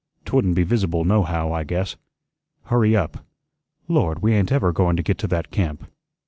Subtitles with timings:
[0.25, 1.95] 'Twouldn't be visible nohow, I guess.
[2.63, 3.23] Hurry up.
[3.87, 5.85] Lord, we ain't ever going to get to that camp."